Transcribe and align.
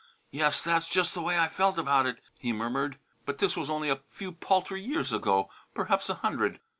"Yes, 0.31 0.63
that's 0.63 0.87
just 0.89 1.13
the 1.13 1.21
way 1.21 1.37
I 1.39 1.47
felt 1.47 1.77
about 1.77 2.07
it," 2.07 2.21
he 2.39 2.51
murmured. 2.51 2.97
"But 3.23 3.37
this 3.37 3.55
was 3.55 3.69
only 3.69 3.87
a 3.91 4.01
few 4.09 4.31
paltry 4.31 4.81
years 4.81 5.13
ago, 5.13 5.51
perhaps 5.75 6.09
a 6.09 6.15
hundred. 6.15 6.59